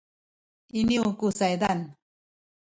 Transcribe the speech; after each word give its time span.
iniyu 0.79 1.05
ku 1.19 1.25
saydan 1.37 1.79